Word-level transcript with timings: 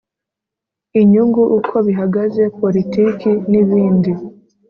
inyungu 1.01 1.41
uko 1.57 1.75
bihagaze 1.87 2.43
politiki 2.59 3.29
n 3.49 3.53
ibindi 3.61 4.11